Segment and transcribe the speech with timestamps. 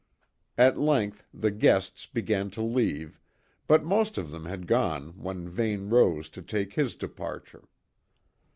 [0.57, 3.19] At length the guests began to leave,
[3.67, 7.65] but most of them had gone when Vane rose to take his departure.